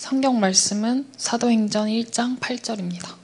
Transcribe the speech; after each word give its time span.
성경 0.00 0.40
말씀은 0.40 1.10
사도행전 1.18 1.88
1장 1.88 2.40
8절입니다. 2.40 3.16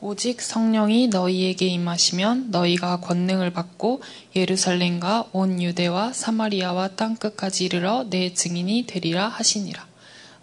오직 0.00 0.40
성령이 0.40 1.08
너희에게 1.08 1.66
임하시면 1.66 2.52
너희가 2.52 3.00
권능을 3.00 3.52
받고 3.52 4.00
예루살렘과 4.34 5.28
온 5.32 5.60
유대와 5.60 6.14
사마리아와 6.14 6.96
땅 6.96 7.16
끝까지 7.16 7.66
이르러 7.66 8.06
내 8.08 8.32
증인이 8.32 8.86
되리라 8.86 9.28
하시니라. 9.28 9.86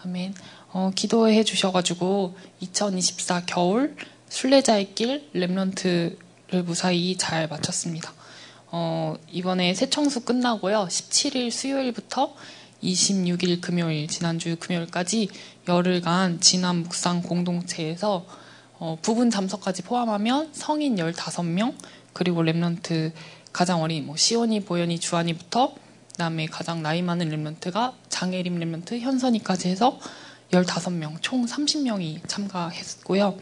아멘. 0.04 0.36
어, 0.74 0.92
기도해 0.94 1.44
주셔가지고 1.44 2.38
2024 2.60 3.46
겨울 3.48 3.96
순례자의 4.30 4.94
길 4.94 5.28
Remnant를 5.34 6.64
무사히 6.64 7.18
잘 7.18 7.50
마쳤습니다. 7.50 8.14
어, 8.68 9.16
이번에 9.30 9.74
새 9.74 9.90
청수 9.90 10.22
끝나고요. 10.22 10.88
17일 10.90 11.52
수요일부터 11.52 12.34
26일 12.82 13.60
금요일, 13.60 14.08
지난주 14.08 14.56
금요일까지 14.58 15.30
열흘간 15.68 16.40
진안 16.40 16.84
묵상 16.84 17.24
공동체에서 17.24 18.26
어, 18.80 18.98
부분 19.02 19.30
참석까지 19.30 19.82
포함하면 19.82 20.54
성인 20.54 20.96
15명, 20.96 21.76
그리고 22.14 22.44
Remnant 22.44 23.12
가장 23.52 23.82
어린 23.82 24.06
뭐 24.06 24.16
시온이, 24.16 24.62
보현이, 24.62 25.00
주한이부터 25.00 25.76
그다음에 26.12 26.46
가장 26.46 26.82
나이 26.82 27.02
많은 27.02 27.30
Remnant가 27.30 27.94
장혜림 28.08 28.58
Remnant, 28.60 29.00
현선이까지 29.02 29.68
해서 29.68 30.00
15명, 30.52 31.18
총 31.22 31.46
30명이 31.46 32.26
참가했고요. 32.26 33.38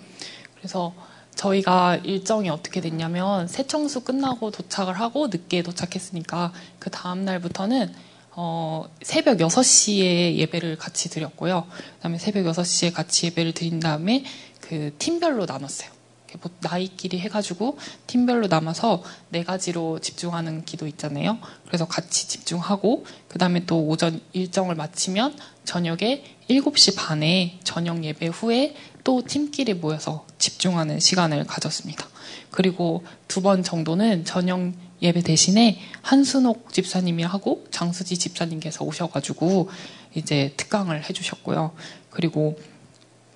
그래서 0.57 0.95
저희가 1.35 1.97
일정이 1.97 2.49
어떻게 2.49 2.81
됐냐면 2.81 3.47
새청수 3.47 4.01
끝나고 4.01 4.51
도착을 4.51 4.99
하고 4.99 5.27
늦게 5.27 5.61
도착했으니까 5.63 6.53
그 6.79 6.89
다음 6.89 7.25
날부터는 7.25 7.93
어, 8.37 8.85
새벽 9.01 9.37
6시에 9.37 10.35
예배를 10.35 10.77
같이 10.77 11.09
드렸고요. 11.09 11.67
그다음에 11.97 12.17
새벽 12.17 12.43
6시에 12.45 12.93
같이 12.93 13.27
예배를 13.27 13.53
드린 13.53 13.79
다음에 13.79 14.25
그 14.59 14.93
팀별로 14.97 15.45
나눴어요. 15.45 15.95
뭐 16.41 16.51
나이끼리 16.59 17.19
해가지고 17.19 17.77
팀별로 18.07 18.47
남아서 18.47 19.03
네 19.29 19.43
가지로 19.43 19.99
집중하는 19.99 20.65
기도 20.65 20.87
있잖아요. 20.87 21.37
그래서 21.65 21.87
같이 21.87 22.27
집중하고 22.27 23.05
그 23.27 23.39
다음에 23.39 23.65
또 23.65 23.87
오전 23.87 24.19
일정을 24.33 24.75
마치면 24.75 25.37
저녁에 25.63 26.23
7시 26.49 26.95
반에 26.97 27.59
저녁 27.63 28.03
예배 28.03 28.27
후에 28.27 28.75
또 29.05 29.23
팀끼리 29.25 29.75
모여서 29.75 30.25
집중하는 30.37 30.99
시간을 30.99 31.45
가졌습니다. 31.45 32.05
그리고 32.51 33.05
두 33.29 33.41
번 33.41 33.63
정도는 33.63 34.25
저녁 34.25 34.73
예배 35.01 35.21
대신에 35.21 35.79
한순옥 36.01 36.73
집사님이 36.73 37.23
하고 37.23 37.65
장수지 37.71 38.17
집사님께서 38.17 38.83
오셔가지고 38.83 39.69
이제 40.15 40.53
특강을 40.57 41.07
해주셨고요. 41.07 41.73
그리고 42.09 42.57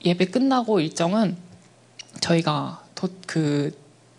예배 0.03 0.25
끝나고 0.27 0.79
일정은 0.79 1.37
저희가 2.19 2.83
그, 3.27 3.77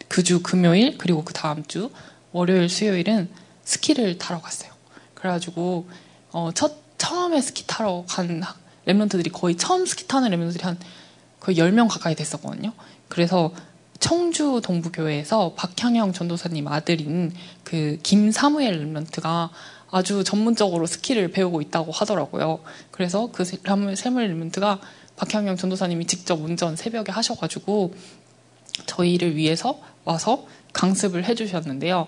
그 0.08 0.22
주 0.22 0.42
금요일, 0.42 0.96
그리고 0.98 1.24
그 1.24 1.32
다음 1.32 1.64
주 1.66 1.90
월요일, 2.32 2.68
수요일은 2.68 3.28
스키를 3.64 4.18
타러 4.18 4.40
갔어요. 4.40 4.70
그래가지고, 5.14 5.88
어, 6.32 6.50
첫, 6.54 6.76
처음에 6.98 7.40
스키 7.40 7.64
타러 7.66 8.04
간 8.08 8.42
Remnant들이 8.86 9.33
거의 9.32 9.56
처음 9.56 9.86
스키 9.86 10.06
타는 10.06 10.30
Remnant들이 10.30 10.62
한 10.62 10.78
거의 11.41 11.56
10명 11.56 11.88
가까이 11.88 12.14
됐었거든요. 12.14 12.72
그래서 13.08 13.52
청주 13.98 14.60
동부교회에서 14.64 15.55
박향영 15.56 16.12
전도사님 16.12 16.69
아들인 16.69 17.33
그 17.64 17.98
김사무엘 18.02 18.92
Remnant가 18.92 19.50
아주 19.91 20.24
전문적으로 20.24 20.86
스키를 20.86 21.28
배우고 21.33 21.61
있다고 21.61 21.92
하더라고요. 21.92 22.61
그래서 22.90 23.30
그 23.33 23.45
사무엘 23.45 23.96
Remnant가 23.96 24.78
박향영 25.17 25.56
전도사님이 25.56 26.06
직접 26.06 26.40
운전 26.40 26.77
새벽에 26.77 27.12
하셔가지고 27.12 27.95
저희를 28.86 29.36
위해서 29.36 29.80
와서 30.05 30.46
강습을 30.72 31.24
해주셨는데요. 31.24 32.07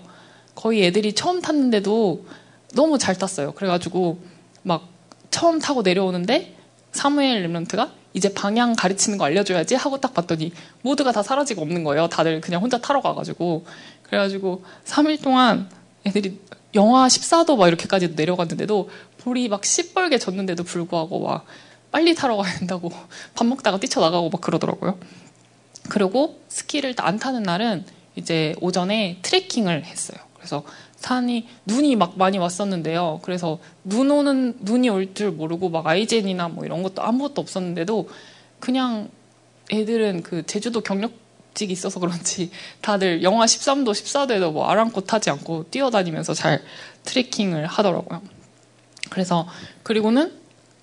거의 0.55 0.83
애들이 0.83 1.13
처음 1.13 1.41
탔는데도 1.41 2.25
너무 2.73 2.97
잘 2.97 3.15
탔어요. 3.15 3.51
그래가지고 3.53 4.19
막 4.63 4.87
처음 5.29 5.59
타고 5.59 5.81
내려오는데 5.81 6.55
사무엘 6.91 7.47
랩런트가 7.47 7.91
이제 8.13 8.33
방향 8.33 8.73
가르치는 8.75 9.17
거 9.17 9.25
알려줘야지 9.25 9.75
하고 9.75 9.99
딱 9.99 10.13
봤더니 10.13 10.51
모두가 10.81 11.11
다 11.11 11.23
사라지고 11.23 11.61
없는 11.61 11.83
거예요. 11.83 12.07
다들 12.07 12.41
그냥 12.41 12.61
혼자 12.61 12.77
타러 12.79 13.01
가가지고. 13.01 13.65
그래가지고 14.03 14.63
3일 14.85 15.21
동안 15.21 15.69
애들이 16.05 16.39
영하 16.75 17.07
14도 17.07 17.57
막 17.57 17.67
이렇게까지 17.67 18.09
내려갔는데도 18.09 18.89
볼이 19.19 19.47
막 19.47 19.65
시뻘게 19.65 20.19
졌는데도 20.19 20.63
불구하고 20.63 21.19
막 21.19 21.45
빨리 21.91 22.15
타러 22.15 22.37
가야 22.37 22.57
된다고 22.57 22.91
밥 23.35 23.45
먹다가 23.45 23.79
뛰쳐나가고 23.79 24.29
막 24.29 24.41
그러더라고요. 24.41 24.97
그리고 25.89 26.39
스키를 26.47 26.95
안 26.97 27.19
타는 27.19 27.43
날은 27.43 27.85
이제 28.15 28.55
오전에 28.61 29.19
트레킹을 29.21 29.85
했어요. 29.85 30.17
그래서 30.35 30.63
산이 31.03 31.47
눈이 31.65 31.97
막 31.97 32.17
많이 32.17 32.37
왔었는데요. 32.37 33.19
그래서 33.23 33.59
눈 33.83 34.09
오는 34.09 34.55
눈이 34.61 34.89
올 34.89 35.13
줄 35.13 35.31
모르고 35.31 35.69
막 35.69 35.85
아이젠이나 35.85 36.47
뭐 36.47 36.63
이런 36.65 36.81
것도 36.81 37.03
아무것도 37.03 37.41
없었는데도 37.41 38.09
그냥 38.61 39.09
애들은 39.71 40.23
그 40.23 40.45
제주도 40.45 40.79
경력직이 40.79 41.73
있어서 41.73 41.99
그런지 41.99 42.51
다들 42.81 43.21
영하 43.21 43.45
13도, 43.45 43.91
14도에도 43.91 44.53
뭐 44.53 44.67
아랑곳 44.69 45.05
타지 45.05 45.29
않고 45.29 45.65
뛰어다니면서 45.71 46.33
잘 46.33 46.63
트레킹을 47.03 47.65
하더라고요. 47.65 48.21
그래서 49.09 49.45
그리고는 49.83 50.31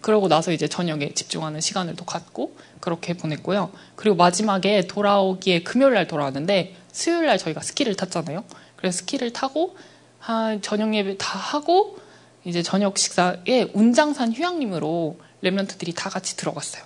그러고 0.03 0.29
나서 0.29 0.53
이제 0.53 0.69
저녁에 0.69 1.15
집중하는 1.15 1.63
시간을 1.63 1.97
또 1.97 2.05
갖고 2.05 2.57
그렇게 2.81 3.15
보냈고요. 3.15 3.71
그리고 3.97 4.17
마지막에 4.17 4.87
돌아오기에 4.87 5.63
금요일 5.63 5.95
날 5.95 6.07
돌아왔는데 6.07 6.77
수요일 6.93 7.27
날 7.27 7.39
저희가 7.39 7.63
스키를 7.63 7.95
탔잖아요. 7.97 8.45
그래서 8.77 8.99
스키를 8.99 9.33
타고 9.33 9.77
한 10.21 10.63
저녁 10.63 10.95
예배 10.95 11.17
다 11.19 11.39
하고 11.39 11.99
이제 12.45 12.63
저녁 12.63 12.97
식사에 12.97 13.71
운장산 13.75 14.33
휴양림으로 14.33 15.19
랩런트들이 15.43 15.95
다 15.97 16.09
같이 16.09 16.37
들어갔어요. 16.37 16.85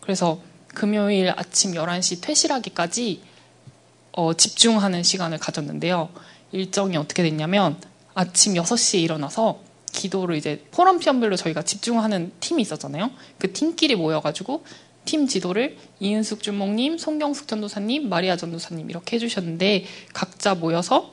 그래서 0.00 0.40
금요일 0.68 1.30
아침 1.36 1.72
11시 1.72 2.22
퇴실하기까지 2.22 3.22
어, 4.12 4.34
집중하는 4.34 5.02
시간을 5.02 5.38
가졌는데요. 5.38 6.08
일정이 6.52 6.96
어떻게 6.96 7.22
됐냐면 7.22 7.76
아침 8.14 8.54
6시에 8.54 9.00
일어나서 9.02 9.60
기도를 9.92 10.36
이제 10.36 10.64
포럼 10.70 11.00
시험별로 11.00 11.36
저희가 11.36 11.62
집중하는 11.62 12.32
팀이 12.40 12.62
있었잖아요. 12.62 13.10
그 13.38 13.52
팀끼리 13.52 13.96
모여가지고 13.96 14.64
팀 15.04 15.26
지도를 15.26 15.76
이은숙 16.00 16.42
주목님, 16.42 16.98
송경숙 16.98 17.48
전도사님, 17.48 18.08
마리아 18.08 18.36
전도사님 18.36 18.90
이렇게 18.90 19.16
해주셨는데 19.16 19.84
각자 20.12 20.54
모여서 20.54 21.12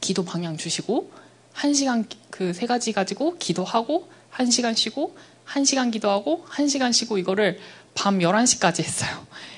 기도 0.00 0.24
방향 0.24 0.56
주시고 0.56 1.10
한 1.52 1.74
시간 1.74 2.04
그 2.30 2.52
세 2.54 2.66
가지 2.66 2.92
가지고 2.92 3.36
기도하고 3.38 4.08
한 4.30 4.50
시간 4.50 4.74
쉬고 4.74 5.16
한 5.44 5.64
시간 5.64 5.90
기도하고 5.90 6.44
한 6.48 6.68
시간 6.68 6.92
쉬고 6.92 7.18
이거를 7.18 7.58
밤 7.94 8.18
11시까지 8.20 8.82
했어요. 8.82 9.10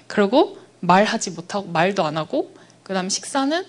그리고 0.07 0.59
말하지 0.81 1.31
못하고 1.33 1.69
말도 1.69 2.05
안 2.05 2.17
하고 2.17 2.55
그다음 2.83 3.09
식사는 3.09 3.65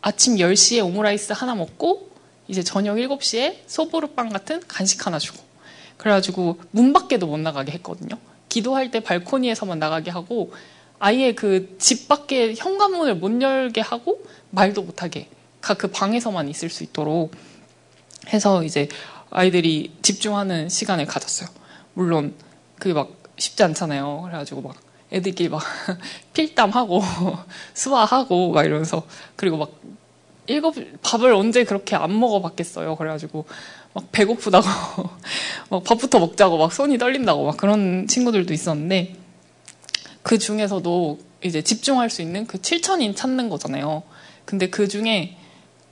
아침 0.00 0.36
10시에 0.36 0.84
오므라이스 0.84 1.34
하나 1.34 1.54
먹고 1.54 2.10
이제 2.48 2.62
저녁 2.64 2.96
7시에 2.96 3.58
소보르빵 3.66 4.30
같은 4.30 4.60
간식 4.66 5.06
하나 5.06 5.18
주고 5.18 5.38
그래가지고 5.98 6.58
문 6.72 6.92
밖에도 6.92 7.26
못 7.28 7.38
나가게 7.38 7.70
했거든요. 7.72 8.18
기도할 8.48 8.90
때 8.90 9.00
발코니에서만 9.00 9.78
나가게 9.78 10.10
하고 10.10 10.52
아예 10.98 11.32
그 11.34 11.76
집 11.78 12.08
밖에 12.08 12.54
현관문을 12.56 13.16
못 13.16 13.40
열게 13.40 13.80
하고 13.80 14.24
말도 14.50 14.82
못하게 14.82 15.28
그 15.62 15.88
방에서만 15.88 16.48
있을 16.48 16.68
수 16.68 16.82
있도록 16.82 17.32
해서 18.32 18.62
이제 18.64 18.88
아이들이 19.30 19.92
집중하는 20.02 20.68
시간을 20.68 21.06
가졌어요. 21.06 21.48
물론 21.94 22.34
그게 22.78 22.92
막 22.92 23.16
쉽지 23.36 23.62
않잖아요. 23.62 24.22
그래가지고 24.22 24.62
막 24.62 24.76
애들끼리 25.12 25.48
막 25.48 25.62
필담하고 26.34 27.02
수화하고 27.74 28.52
막 28.52 28.64
이러면서 28.64 29.06
그리고 29.36 29.56
막 29.56 29.72
일곱 30.46 30.74
밥을 31.02 31.32
언제 31.32 31.64
그렇게 31.64 31.96
안 31.96 32.18
먹어봤겠어요. 32.18 32.96
그래가지고 32.96 33.46
막 33.94 34.10
배고프다고 34.10 34.66
막 35.70 35.84
밥부터 35.84 36.18
먹자고 36.18 36.58
막 36.58 36.72
손이 36.72 36.98
떨린다고 36.98 37.46
막 37.46 37.56
그런 37.56 38.06
친구들도 38.06 38.52
있었는데 38.52 39.14
그 40.22 40.38
중에서도 40.38 41.18
이제 41.44 41.62
집중할 41.62 42.10
수 42.10 42.22
있는 42.22 42.46
그 42.46 42.58
7천인 42.58 43.14
찾는 43.16 43.48
거잖아요. 43.48 44.02
근데 44.44 44.68
그 44.68 44.88
중에 44.88 45.36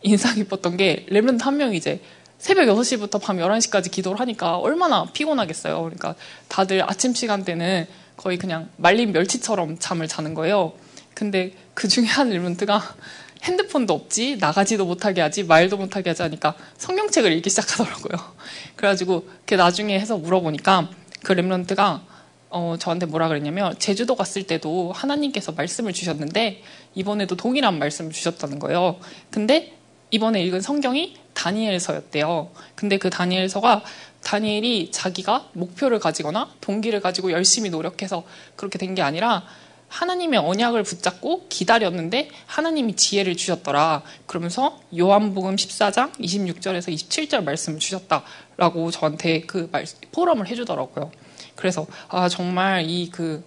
인상 0.03 0.35
깊었던 0.35 0.77
게 0.77 1.07
Remnant 1.11 1.43
한 1.43 1.57
명이 1.57 1.77
이제 1.77 2.01
새벽 2.39 2.67
6시부터 2.69 3.21
밤 3.21 3.37
11시까지 3.37 3.91
기도를 3.91 4.19
하니까 4.21 4.57
얼마나 4.57 5.05
피곤하겠어요. 5.05 5.83
그러니까 5.83 6.15
다들 6.49 6.83
아침 6.89 7.15
시간대는 7.15 7.87
거의 8.17 8.39
그냥 8.39 8.69
말린 8.77 9.13
멸치처럼 9.13 9.79
잠을 9.79 10.09
자는 10.09 10.35
거예요. 10.35 10.73
근데 11.15 11.53
그 11.75 11.87
중에 11.87 12.07
한 12.07 12.31
Remnant가 12.31 12.81
핸드폰도 13.43 13.95
없지 13.95 14.37
나가지도 14.39 14.85
못하게 14.87 15.21
하지 15.21 15.45
말도 15.45 15.77
못하게 15.77 16.11
하지 16.11 16.23
하니까 16.23 16.55
성경책을 16.79 17.33
읽기 17.33 17.51
시작하더라고요. 17.51 18.33
그래가지고 18.77 19.29
그 19.47 19.55
나중에 19.55 19.99
해서 19.99 20.17
물어보니까 20.17 20.91
그 21.23 21.33
Remnant가 21.33 22.03
어, 22.51 22.77
저한테 22.79 23.07
뭐라 23.07 23.29
그랬냐면 23.29 23.79
제주도 23.79 24.17
갔을 24.17 24.43
때도 24.43 24.93
하나님께서 24.93 25.53
말씀을 25.53 25.93
주셨는데 25.93 26.63
이번에도 26.95 27.37
동일한 27.37 27.79
말씀을 27.79 28.13
주셨다는 28.13 28.59
거예요. 28.59 28.99
근데 29.31 29.80
이번에 30.11 30.43
읽은 30.45 30.61
성경이 30.61 31.17
다니엘서였대요. 31.35 32.51
근데 32.75 32.99
그 32.99 33.11
다니엘서가 33.11 33.83
다니엘이 34.23 34.91
자기가 34.91 35.49
목표를 35.53 35.99
가지거나 35.99 36.53
동기를 36.61 37.01
가지고 37.01 37.33
열심히 37.33 37.71
노력해서 37.71 38.25
그렇게 38.57 38.79
된 38.79 38.95
게 38.95 39.03
아니라 39.03 39.45
하나님의 39.89 40.39
언약을 40.39 40.85
붙잡고 40.85 41.47
기다렸는데 41.49 42.29
하나님이 42.47 42.95
지혜를 42.95 43.37
주셨더라. 43.37 44.03
그러면서 44.27 44.79
요한복음 44.97 45.57
14장 45.57 46.13
26절에서 46.13 46.95
27절 46.95 47.43
말씀을 47.43 47.81
주셨다라고 47.81 48.91
저한테 48.93 49.41
그 49.43 49.69
말, 49.73 49.85
포럼을 50.13 50.47
해주더라고요. 50.47 51.11
그래서 51.57 51.87
아 52.09 52.29
정말 52.29 52.85
이 52.89 53.11
그 53.11 53.45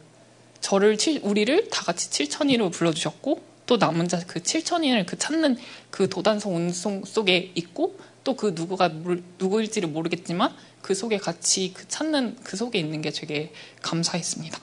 저를 0.59 0.97
우리를 1.23 1.69
다 1.69 1.83
같이 1.83 2.09
7천이로 2.09 2.71
불러주셨고 2.71 3.41
또 3.65 3.77
남은 3.77 4.07
자 4.07 4.19
그 4.27 4.41
7천인을 4.41 5.05
그 5.05 5.17
찾는 5.17 5.57
그 5.91 6.09
도단성 6.09 6.55
운송 6.55 7.05
속에 7.05 7.51
있고 7.55 7.97
또 8.23 8.35
그 8.35 8.53
누구가 8.55 8.89
누구일지를 9.37 9.89
모르겠지만 9.89 10.55
그 10.81 10.95
속에 10.95 11.17
같이 11.17 11.73
그 11.73 11.87
찾는 11.87 12.37
그 12.43 12.57
속에 12.57 12.79
있는 12.79 13.01
게 13.01 13.09
되게 13.11 13.51
감사했습니다. 13.81 14.59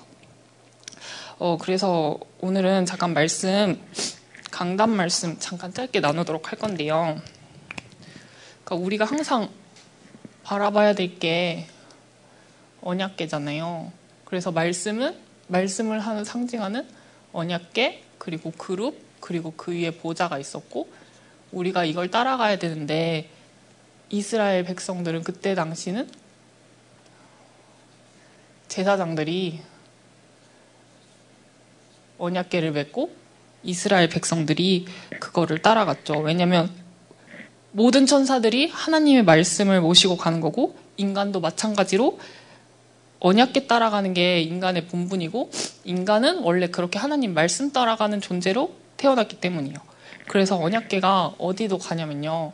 어, 1.38 1.56
그래서 1.58 2.18
오늘은 2.40 2.86
잠깐 2.86 3.14
말씀, 3.14 3.80
강단 4.50 4.90
말씀 4.90 5.38
잠깐 5.38 5.72
짧게 5.72 6.00
나누도록 6.00 6.52
할 6.52 6.58
건데요. 6.58 7.20
그러니까 8.64 8.76
우리가 8.76 9.04
항상 9.06 9.48
바라봐야 10.42 10.94
될 10.94 11.18
게 11.18 11.66
언약계잖아요. 12.82 13.92
그래서 14.24 14.52
말씀은, 14.52 15.16
말씀을 15.48 16.00
하는 16.00 16.24
상징하는 16.24 16.86
언약계, 17.32 18.04
그리고 18.20 18.52
그룹, 18.52 18.96
그리고 19.18 19.52
그 19.56 19.72
위에 19.72 19.90
보좌가 19.90 20.38
있었고, 20.38 20.88
우리가 21.50 21.84
이걸 21.84 22.10
따라가야 22.10 22.58
되는데, 22.60 23.28
이스라엘 24.10 24.62
백성들은 24.64 25.24
그때 25.24 25.54
당시는 25.54 26.08
제사장들이 28.68 29.60
언약계를 32.18 32.72
맺고 32.72 33.10
이스라엘 33.62 34.08
백성들이 34.08 34.86
그거를 35.18 35.62
따라갔죠. 35.62 36.18
왜냐하면 36.18 36.70
모든 37.72 38.06
천사들이 38.06 38.68
하나님의 38.68 39.24
말씀을 39.24 39.80
모시고 39.80 40.16
가는 40.16 40.40
거고 40.40 40.76
인간도 40.96 41.40
마찬가지로 41.40 42.18
언약계 43.20 43.66
따라가는 43.66 44.14
게 44.14 44.40
인간의 44.40 44.86
본분이고 44.86 45.50
인간은 45.84 46.38
원래 46.38 46.68
그렇게 46.68 46.98
하나님 46.98 47.34
말씀 47.34 47.70
따라가는 47.70 48.20
존재로 48.20 48.72
태어났기 48.96 49.40
때문이에요. 49.40 49.78
그래서 50.26 50.58
언약계가 50.58 51.34
어디도 51.38 51.78
가냐면요. 51.78 52.52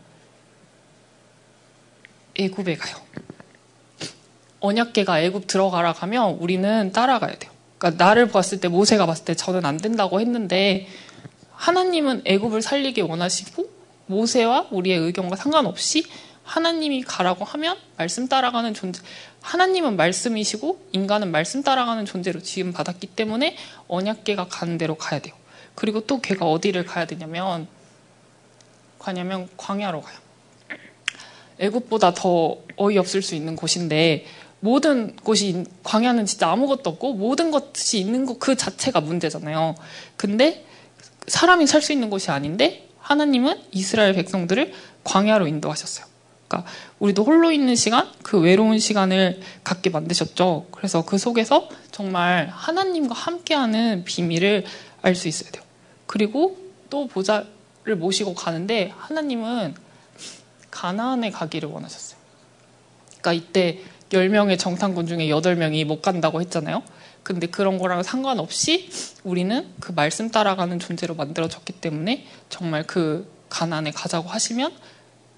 애굽에 2.38 2.76
가요. 2.76 2.96
언약계가 4.60 5.20
애굽 5.20 5.46
들어가라 5.46 5.92
가면 5.92 6.34
우리는 6.34 6.92
따라가야 6.92 7.36
돼요. 7.36 7.52
그러니까 7.78 8.04
나를 8.04 8.28
봤을 8.28 8.60
때 8.60 8.68
모세가 8.68 9.06
봤을 9.06 9.24
때 9.24 9.34
저는 9.34 9.64
안 9.64 9.76
된다고 9.76 10.20
했는데 10.20 10.88
하나님은 11.52 12.22
애굽을 12.24 12.62
살리기 12.62 13.02
원하시고 13.02 13.70
모세와 14.06 14.68
우리의 14.70 14.98
의견과 14.98 15.36
상관없이 15.36 16.04
하나님이 16.46 17.02
가라고 17.02 17.44
하면 17.44 17.76
말씀 17.96 18.28
따라가는 18.28 18.72
존재. 18.72 19.02
하나님은 19.42 19.96
말씀이시고 19.96 20.80
인간은 20.92 21.30
말씀 21.30 21.62
따라가는 21.62 22.06
존재로 22.06 22.40
지금 22.40 22.72
받았기 22.72 23.08
때문에 23.08 23.56
언약계가 23.88 24.46
가는 24.48 24.78
대로 24.78 24.94
가야 24.94 25.20
돼요. 25.20 25.34
그리고 25.74 26.00
또 26.06 26.20
걔가 26.20 26.46
어디를 26.46 26.86
가야 26.86 27.04
되냐면 27.04 27.66
가냐면 28.98 29.48
광야로 29.56 30.00
가요. 30.00 30.18
애굽보다 31.58 32.14
더 32.14 32.58
어이없을 32.76 33.22
수 33.22 33.34
있는 33.34 33.56
곳인데 33.56 34.26
모든 34.60 35.16
곳이 35.16 35.64
광야는 35.82 36.26
진짜 36.26 36.50
아무것도 36.50 36.90
없고 36.90 37.14
모든 37.14 37.50
것이 37.50 37.98
있는 37.98 38.24
것 38.24 38.38
그 38.38 38.56
자체가 38.56 39.00
문제잖아요. 39.00 39.74
근데 40.16 40.64
사람이 41.26 41.66
살 41.66 41.82
수 41.82 41.92
있는 41.92 42.08
곳이 42.08 42.30
아닌데 42.30 42.88
하나님은 43.00 43.62
이스라엘 43.72 44.14
백성들을 44.14 44.72
광야로 45.04 45.46
인도하셨어요. 45.46 46.15
그러니까 46.48 46.70
우리도 46.98 47.24
홀로 47.24 47.50
있는 47.50 47.74
시간, 47.74 48.10
그 48.22 48.38
외로운 48.38 48.78
시간을 48.78 49.40
갖게 49.64 49.90
만드셨죠. 49.90 50.66
그래서 50.70 51.04
그 51.04 51.18
속에서 51.18 51.68
정말 51.90 52.48
하나님과 52.52 53.14
함께하는 53.14 54.04
비밀을 54.04 54.64
알 55.02 55.14
수 55.14 55.28
있어야 55.28 55.50
돼요. 55.50 55.62
그리고 56.06 56.56
또 56.90 57.06
보좌를 57.06 57.96
모시고 57.96 58.34
가는데 58.34 58.92
하나님은 58.96 59.74
가나안에 60.70 61.30
가기를 61.30 61.68
원하셨어요. 61.68 62.18
그러니까 63.20 63.32
이때 63.32 63.80
10명의 64.10 64.58
정탐군 64.58 65.06
중에 65.06 65.28
8명이 65.28 65.84
못 65.84 66.02
간다고 66.02 66.40
했잖아요. 66.40 66.82
근데 67.22 67.48
그런 67.48 67.78
거랑 67.78 68.04
상관없이 68.04 68.88
우리는 69.24 69.66
그 69.80 69.90
말씀 69.92 70.30
따라가는 70.30 70.78
존재로 70.78 71.16
만들어졌기 71.16 71.72
때문에 71.74 72.24
정말 72.48 72.84
그 72.84 73.28
가난에 73.48 73.90
가자고 73.90 74.28
하시면 74.28 74.72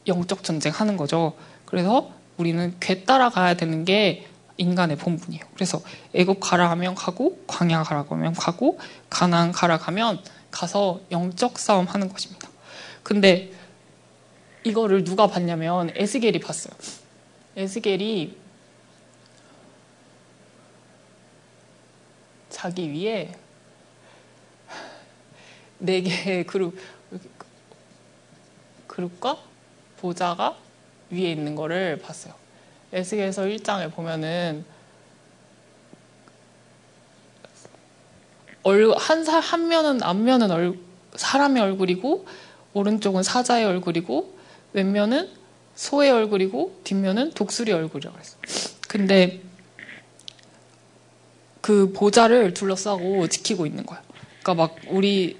영적 0.08 0.42
전쟁 0.42 0.72
하는 0.72 0.96
거죠. 0.96 1.34
그래서 1.64 2.10
우리는 2.36 2.74
괴 2.80 3.04
따라가야 3.04 3.54
되는 3.54 3.84
게 3.84 4.26
인간의 4.56 4.96
본분이에요. 4.96 5.44
그래서 5.54 5.80
애굽 6.14 6.40
가라 6.40 6.70
하면 6.70 6.94
가고 6.94 7.42
광야 7.46 7.82
가라 7.84 8.04
하면 8.08 8.32
가고 8.32 8.78
가난 9.08 9.52
가라 9.52 9.78
가면 9.78 10.20
가서 10.50 11.00
영적 11.10 11.58
싸움 11.58 11.86
하는 11.86 12.08
것입니다. 12.08 12.48
근데 13.02 13.52
이거를 14.64 15.04
누가 15.04 15.26
봤냐면 15.26 15.92
에스겔이 15.94 16.40
봤어요. 16.40 16.74
에스겔이 17.56 18.36
자기 22.50 22.90
위에 22.90 23.32
네 25.78 26.02
개의 26.02 26.44
그룹 26.44 26.76
그룹과 28.88 29.47
보좌가 30.00 30.56
위에 31.10 31.32
있는 31.32 31.54
거를 31.54 31.98
봤어요. 31.98 32.34
에스겔서 32.92 33.42
1장을 33.42 33.92
보면은 33.92 34.64
한, 38.98 39.24
사, 39.24 39.38
한 39.38 39.68
면은 39.68 40.02
앞면은 40.02 40.50
얼, 40.50 40.78
사람의 41.14 41.62
얼굴이고 41.62 42.26
오른쪽은 42.74 43.22
사자의 43.22 43.64
얼굴이고 43.64 44.38
왼면은 44.74 45.30
소의 45.74 46.10
얼굴이고 46.10 46.80
뒷면은 46.84 47.32
독수리 47.32 47.72
얼굴이라고 47.72 48.14
그랬어요. 48.14 48.40
근데 48.88 49.40
그 51.60 51.92
보좌를 51.92 52.52
둘러싸고 52.52 53.28
지키고 53.28 53.66
있는 53.66 53.86
거예요. 53.86 54.02
그러니까 54.42 54.54
막 54.54 54.76
우리 54.88 55.38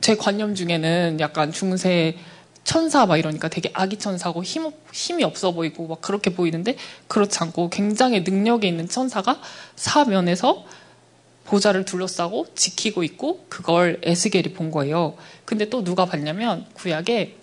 제 0.00 0.16
관념 0.16 0.54
중에는 0.54 1.18
약간 1.20 1.52
중세 1.52 2.16
천사 2.66 3.06
막 3.06 3.16
이러니까 3.16 3.46
되게 3.46 3.70
아기 3.74 3.96
천사고 3.96 4.42
힘, 4.42 4.72
힘이 4.92 5.22
없어 5.22 5.52
보이고 5.52 5.86
막 5.86 6.00
그렇게 6.00 6.34
보이는데 6.34 6.76
그렇지 7.06 7.38
않고 7.38 7.70
굉장히 7.70 8.22
능력이 8.22 8.66
있는 8.66 8.88
천사가 8.88 9.40
사면에서 9.76 10.66
보좌를 11.44 11.84
둘러싸고 11.84 12.48
지키고 12.56 13.04
있고 13.04 13.46
그걸 13.48 14.00
에스겔이 14.02 14.52
본 14.54 14.72
거예요. 14.72 15.16
근데 15.44 15.70
또 15.70 15.84
누가 15.84 16.06
봤냐면 16.06 16.66
구약에 16.74 17.36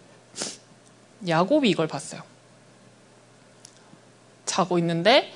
야곱이 1.25 1.69
이걸 1.69 1.87
봤어요. 1.87 2.21
자고 4.45 4.77
있는데 4.77 5.31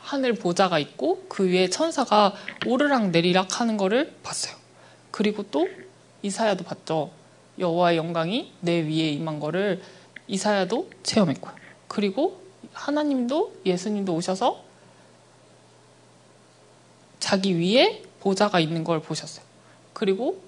하늘 0.00 0.32
보좌가 0.32 0.78
있고 0.78 1.26
그 1.28 1.46
위에 1.46 1.68
천사가 1.68 2.32
오르락 2.64 3.10
내리락 3.10 3.60
하는 3.60 3.76
거를 3.76 4.14
봤어요. 4.22 4.56
그리고 5.10 5.42
또 5.50 5.68
이사야도 6.22 6.64
봤죠. 6.64 7.19
여호와의 7.60 7.98
영광이 7.98 8.52
내 8.60 8.80
위에 8.80 9.10
임한 9.10 9.38
거를 9.38 9.82
이사야도 10.26 10.90
체험했고요. 11.02 11.54
그리고 11.88 12.40
하나님도 12.72 13.60
예수님도 13.66 14.14
오셔서 14.14 14.62
자기 17.18 17.58
위에 17.58 18.02
보좌가 18.20 18.60
있는 18.60 18.84
걸 18.84 19.00
보셨어요. 19.00 19.44
그리고 19.92 20.40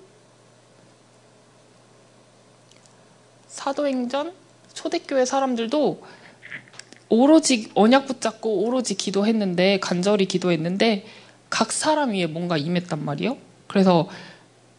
사도행전 3.48 4.32
초대교회 4.72 5.24
사람들도 5.24 6.02
오로지 7.10 7.70
언약 7.74 8.06
붙잡고 8.06 8.64
오로지 8.64 8.94
기도했는데 8.94 9.78
간절히 9.80 10.24
기도했는데 10.24 11.04
각 11.50 11.70
사람 11.70 12.12
위에 12.12 12.26
뭔가 12.26 12.56
임했단 12.56 13.04
말이에요. 13.04 13.36
그래서 13.66 14.08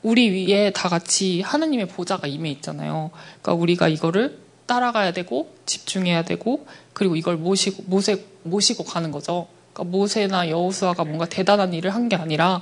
우리 0.04 0.30
위에 0.30 0.72
다 0.72 0.90
같이 0.90 1.42
하나님의 1.42 1.88
보좌가 1.88 2.28
임해 2.28 2.50
있잖아요. 2.52 3.12
그러니까 3.42 3.54
우리가 3.62 3.88
이거를 3.88 4.40
따라가야 4.66 5.14
되고 5.14 5.54
집중해야 5.66 6.24
되고 6.24 6.66
그리고 6.94 7.16
이걸 7.16 7.38
모시고 7.38 7.84
모세 7.88 8.26
모시고 8.44 8.84
가는 8.84 9.12
거죠. 9.12 9.48
그러니까 9.74 9.98
모세나 9.98 10.50
여호수아가 10.50 11.04
뭔가 11.06 11.26
대단한 11.26 11.74
일을 11.74 11.94
한 11.96 12.10
게 12.10 12.16
아니라 12.16 12.62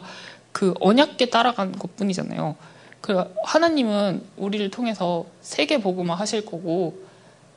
그 0.52 0.74
언약계 0.80 1.30
따라간 1.30 1.72
것뿐이잖아요. 1.78 2.56
그 3.02 3.24
하나님은 3.44 4.24
우리를 4.38 4.70
통해서 4.70 5.26
세계 5.42 5.80
복음화 5.80 6.14
하실 6.14 6.46
거고 6.46 7.02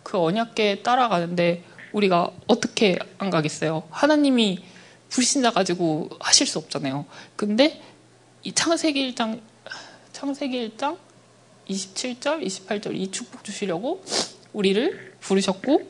그 0.03 0.19
언약계 0.19 0.83
따라가는데 0.83 1.63
우리가 1.93 2.31
어떻게 2.47 2.99
안 3.19 3.31
가겠어요? 3.31 3.85
하나님이 3.91 4.65
불신자 5.11 5.51
가지고 5.53 6.09
하실 6.21 6.47
수 6.47 6.59
없잖아요. 6.59 7.05
근데 7.37 7.81
이 8.43 8.53
창세기 8.53 9.13
1장 9.15 9.41
창세기 10.25 10.71
1장 10.71 10.97
27절, 11.69 12.43
28절 12.47 12.95
이 12.95 13.11
축복 13.11 13.45
주시려고 13.45 14.03
우리를 14.55 15.13
부르셨고 15.21 15.83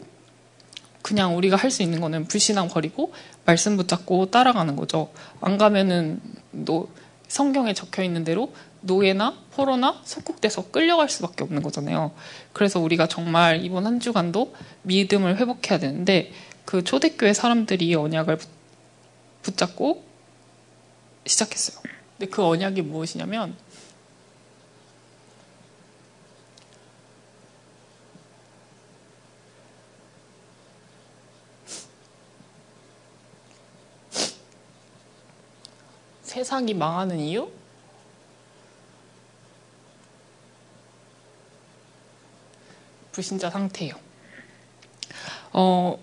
그냥 1.02 1.36
우리가 1.36 1.54
할 1.54 1.70
수 1.70 1.84
있는 1.84 2.00
거는 2.00 2.24
불신앙 2.26 2.66
버리고 2.66 3.12
말씀 3.44 3.76
붙잡고 3.76 4.32
따라가는 4.32 4.74
거죠. 4.74 5.12
안 5.40 5.56
가면은 5.56 6.20
너 6.50 6.88
성경에 7.28 7.74
적혀 7.74 8.02
있는 8.02 8.24
대로 8.24 8.52
노예나 8.80 9.38
포로나 9.52 10.00
속국돼서 10.02 10.72
끌려갈 10.72 11.08
수밖에 11.08 11.44
없는 11.44 11.62
거잖아요. 11.62 12.10
그래서 12.52 12.80
우리가 12.80 13.06
정말 13.06 13.64
이번 13.64 13.86
한 13.86 14.00
주간도 14.00 14.52
믿음을 14.82 15.36
회복해야 15.36 15.78
되는데 15.78 16.32
그 16.64 16.82
초대교회 16.82 17.34
사람들이 17.34 17.94
언약을 17.94 18.38
붙잡고 19.42 20.02
시작했어요. 21.24 21.78
근데 22.18 22.28
그 22.28 22.44
언약이 22.44 22.82
무엇이냐면 22.82 23.54
세상이 36.34 36.74
망하는 36.74 37.20
이유? 37.20 37.48
불신자 43.12 43.50
상태예요. 43.50 43.94
어, 45.52 45.96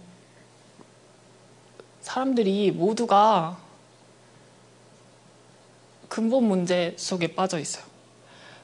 사람들이 2.00 2.71
모두가 2.71 3.59
근본 6.07 6.45
문제 6.45 6.95
속에 6.97 7.35
빠져 7.35 7.59
있어요. 7.59 7.83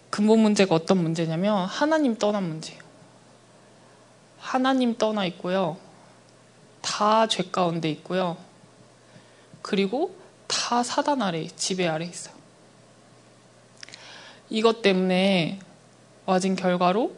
근본 0.09 0.39
문제가 0.39 0.73
어떤 0.73 0.99
문제냐면 1.03 1.65
하나님 1.65 2.15
떠난 2.15 2.43
문제예요. 2.43 2.81
하나님 4.39 4.97
떠나 4.97 5.25
있고요. 5.25 5.75
다 6.81 7.27
죄 7.27 7.43
가운데 7.51 7.89
있고요. 7.89 8.37
그리고 9.61 10.15
다 10.67 10.83
사단 10.83 11.21
아래, 11.21 11.47
지배 11.55 11.87
아래 11.87 12.03
있어요. 12.03 12.35
이것 14.49 14.81
때문에 14.81 15.59
와진 16.25 16.57
결과로 16.57 17.15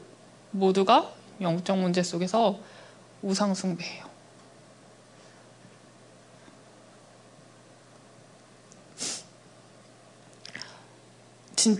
모두가 0.52 1.12
영적 1.42 1.80
문제 1.80 2.04
속에서 2.04 2.60
우상숭배해요. 3.24 4.06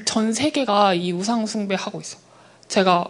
전 0.06 0.34
세계가 0.34 0.96
이 0.96 1.12
우상숭배하고 1.12 2.02
있어. 2.02 2.18
제가 2.68 3.06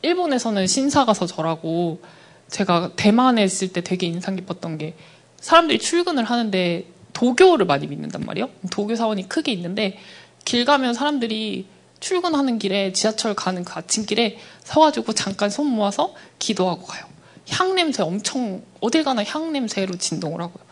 일본에서는 0.00 0.66
신사가 0.66 1.12
서저라고 1.12 2.00
제가 2.48 2.92
대만에 2.96 3.44
있을 3.44 3.74
때 3.74 3.82
되게 3.82 4.06
인상 4.06 4.34
깊었던 4.34 4.78
게 4.78 4.96
사람들이 5.40 5.78
출근을 5.78 6.24
하는데 6.24 6.96
도교를 7.18 7.66
많이 7.66 7.88
믿는단 7.88 8.22
말이에요. 8.24 8.48
도교 8.70 8.94
사원이 8.94 9.28
크게 9.28 9.50
있는데 9.50 9.98
길 10.44 10.64
가면 10.64 10.94
사람들이 10.94 11.66
출근하는 11.98 12.60
길에 12.60 12.92
지하철 12.92 13.34
가는 13.34 13.64
그 13.64 13.72
아침길에 13.74 14.38
서가지고 14.62 15.14
잠깐 15.14 15.50
손 15.50 15.66
모아서 15.66 16.14
기도하고 16.38 16.84
가요. 16.84 17.04
향 17.50 17.74
냄새 17.74 18.04
엄청 18.04 18.62
어딜 18.80 19.02
가나 19.02 19.24
향 19.24 19.52
냄새로 19.52 19.96
진동을 19.96 20.40
하고요. 20.40 20.64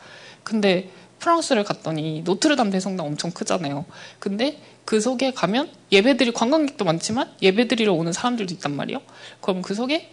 근데 0.45 0.89
프랑스를 1.19 1.65
갔더니 1.65 2.23
노트르담 2.23 2.71
대성당 2.71 3.07
엄청 3.07 3.33
크잖아요. 3.33 3.85
근데 4.21 4.63
그 4.85 5.01
속에 5.01 5.33
가면 5.33 5.69
예배들이 5.91 6.31
관광객도 6.31 6.85
많지만 6.85 7.33
예배드리러 7.43 7.93
오는 7.93 8.13
사람들도 8.13 8.55
있단 8.55 8.77
말이에요. 8.77 9.01
그럼 9.41 9.63
그 9.63 9.75
속에 9.75 10.13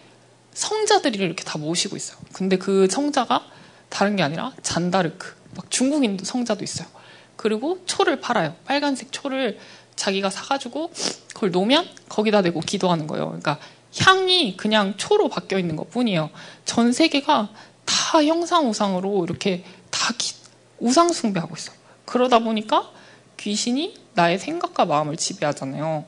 성자들이 0.55 1.23
이렇게 1.23 1.43
다 1.43 1.59
모시고 1.59 1.95
있어요. 1.95 2.17
근데 2.33 2.57
그 2.57 2.87
성자가 2.89 3.45
다른 3.89 4.15
게 4.15 4.23
아니라 4.23 4.53
잔다르크, 4.63 5.42
막 5.55 5.69
중국인 5.69 6.17
성자도 6.21 6.63
있어요. 6.63 6.87
그리고 7.35 7.79
초를 7.85 8.19
팔아요. 8.19 8.55
빨간색 8.65 9.11
초를 9.11 9.59
자기가 9.95 10.29
사가지고 10.29 10.91
그걸 11.33 11.51
놓으면 11.51 11.87
거기다 12.09 12.41
대고 12.41 12.61
기도하는 12.61 13.07
거예요. 13.07 13.27
그러니까 13.27 13.59
향이 13.99 14.57
그냥 14.57 14.95
초로 14.97 15.29
바뀌어 15.29 15.59
있는 15.59 15.75
것 15.75 15.89
뿐이에요. 15.89 16.29
전 16.65 16.91
세계가 16.91 17.49
다 17.85 18.23
형상우상으로 18.23 19.23
이렇게 19.25 19.63
다 19.91 20.13
기, 20.17 20.35
우상숭배하고 20.79 21.55
있어. 21.55 21.71
그러다 22.05 22.39
보니까 22.39 22.91
귀신이 23.37 23.95
나의 24.13 24.39
생각과 24.39 24.85
마음을 24.85 25.17
지배하잖아요. 25.17 26.05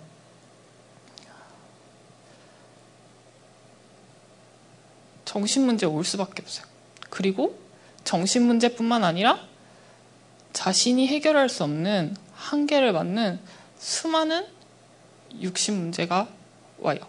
정신문제 5.25 5.85
올 5.85 6.03
수밖에 6.05 6.41
없어요. 6.41 6.65
그리고 7.09 7.57
정신 8.05 8.43
문제뿐만 8.43 9.03
아니라 9.03 9.45
자신이 10.53 11.07
해결할 11.07 11.49
수 11.49 11.63
없는 11.63 12.15
한계를 12.33 12.93
맞는 12.93 13.39
수많은 13.77 14.45
육신 15.41 15.77
문제가 15.77 16.29
와요. 16.77 16.99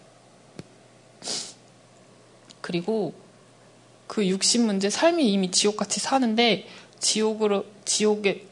그리고 2.60 3.14
그 4.08 4.26
육신 4.26 4.66
문제, 4.66 4.90
삶이 4.90 5.30
이미 5.30 5.50
지옥같이 5.50 6.00
사는데 6.00 6.66
지옥으로, 6.98 7.64
지옥에, 7.84 8.44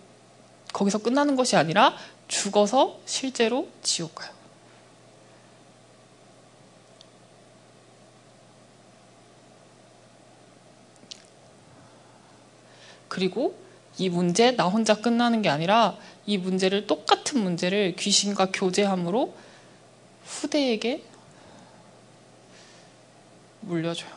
거기서 0.72 0.98
끝나는 0.98 1.34
것이 1.34 1.56
아니라 1.56 1.96
죽어서 2.28 3.00
실제로 3.06 3.68
지옥 3.82 4.14
가요. 4.14 4.32
그리고 13.14 13.56
이 13.96 14.08
문제 14.08 14.56
나 14.56 14.64
혼자 14.64 15.00
끝나는 15.00 15.40
게 15.40 15.48
아니라 15.48 15.96
이 16.26 16.36
문제를 16.36 16.88
똑같은 16.88 17.38
문제를 17.38 17.94
귀신과 17.94 18.48
교제함으로 18.52 19.36
후대에게 20.24 21.00
물려줘요. 23.60 24.10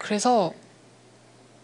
그래서 0.00 0.52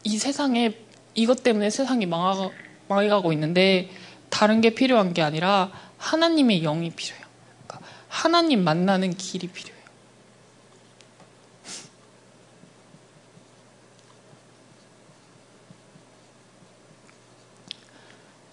이 0.05 0.17
세상에 0.17 0.77
이것 1.17 1.43
때문에 1.43 1.71
세상이 1.71 2.07
망하, 2.07 2.51
망해가고 2.87 3.33
있는데 3.33 3.91
다른 4.31 4.61
게 4.61 4.77
필요한 4.77 5.13
게 5.13 5.23
아니라 5.23 5.73
하나님의 5.97 6.61
영이 6.61 6.91
필요해요. 6.91 7.27
그러니까 7.67 7.91
하나님 8.07 8.63
만나는 8.63 9.17
길이 9.17 9.49
필요해요. 9.49 9.78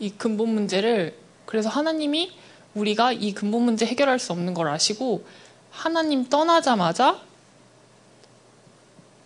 이 0.06 0.12
근본 0.12 0.50
문제를 0.50 1.18
그래서 1.48 1.68
하나님이 1.68 2.32
우리가 2.76 3.12
이 3.12 3.34
근본 3.34 3.64
문제 3.64 3.88
해결할 3.88 4.20
수 4.20 4.34
없는 4.34 4.54
걸 4.54 4.68
아시고 4.68 5.26
하나님 5.72 6.30
떠나자마자 6.30 7.22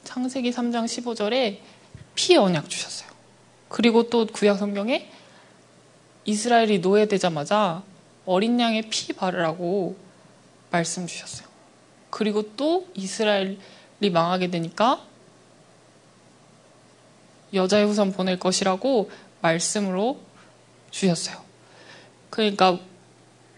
창세기 0.05 0.51
3장 0.51 0.85
15절에 0.85 1.59
피 2.15 2.37
언약 2.37 2.69
주셨어요. 2.69 3.09
그리고 3.67 4.09
또 4.09 4.25
구약 4.25 4.57
성경에 4.57 5.11
이스라엘이 6.23 6.79
노예되자마자 6.79 7.83
어린 8.25 8.59
양의 8.59 8.83
피 8.89 9.11
바르라고 9.13 9.97
말씀 10.71 11.07
주셨어요. 11.07 11.47
그리고 12.09 12.55
또 12.55 12.87
이스라엘이 12.93 13.57
망하게 14.13 14.49
되니까 14.49 15.03
여자의 17.53 17.85
후손 17.85 18.13
보낼 18.13 18.39
것이라고 18.39 19.11
말씀으로 19.41 20.28
주셨어요. 20.91 21.37
그러니까 22.29 22.79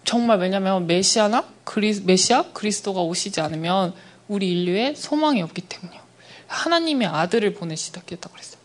정말 0.03 0.39
왜냐하면 0.39 0.87
메시아나 0.87 1.47
그리, 1.63 1.99
메시아 2.01 2.51
그리스도가 2.53 3.01
오시지 3.01 3.41
않으면 3.41 3.93
우리 4.27 4.49
인류에 4.51 4.95
소망이 4.95 5.41
없기 5.41 5.61
때문이요. 5.61 6.01
하나님의 6.47 7.07
아들을 7.07 7.53
보내시다 7.53 8.01
그랬어요. 8.01 8.61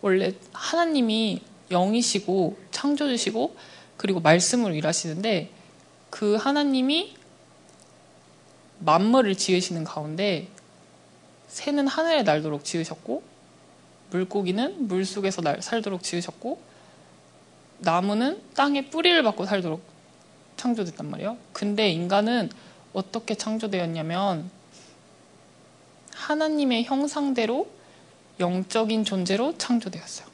원래 0.00 0.34
하나님이 0.52 1.42
영이시고 1.70 2.58
창조주시고 2.70 3.56
그리고 3.96 4.20
말씀으로 4.20 4.74
일하시는데 4.74 5.50
그 6.10 6.36
하나님이 6.36 7.14
만물을 8.78 9.34
지으시는 9.36 9.84
가운데 9.84 10.48
새는 11.48 11.88
하늘에 11.88 12.22
날도록 12.22 12.64
지으셨고 12.64 13.22
물고기는 14.10 14.86
물 14.86 15.04
속에서 15.04 15.42
날, 15.42 15.62
살도록 15.62 16.02
지으셨고 16.02 16.60
나무는 17.78 18.40
땅에 18.54 18.88
뿌리를 18.88 19.22
받고 19.22 19.46
살도록 19.46 19.82
창조됐단 20.56 21.10
말이에요. 21.10 21.36
근데 21.52 21.90
인간은 21.90 22.50
어떻게 22.92 23.34
창조되었냐면 23.34 24.50
하나님의 26.14 26.84
형상대로 26.84 27.68
영적인 28.40 29.04
존재로 29.04 29.56
창조되었어요. 29.58 30.26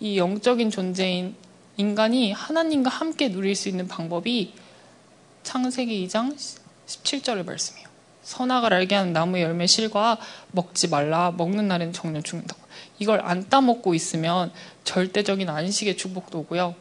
이 0.00 0.18
영적인 0.18 0.70
존재인 0.70 1.34
인간이 1.78 2.32
하나님과 2.32 2.90
함께 2.90 3.30
누릴 3.30 3.54
수 3.54 3.68
있는 3.68 3.88
방법이 3.88 4.52
창세기 5.42 6.06
2장 6.06 6.36
17절의 6.86 7.44
말씀이에요. 7.46 7.86
선악을 8.22 8.74
알게 8.74 8.94
하는 8.94 9.12
나무의 9.12 9.44
열매 9.44 9.66
실과 9.66 10.18
먹지 10.52 10.88
말라. 10.88 11.32
먹는 11.36 11.68
날에는 11.68 11.92
정령 11.92 12.22
죽는다고. 12.22 12.65
이걸 12.98 13.20
안 13.20 13.48
따먹고 13.48 13.94
있으면 13.94 14.52
절대적인 14.84 15.48
안식의 15.48 15.96
축복도 15.96 16.40
오고요. 16.40 16.74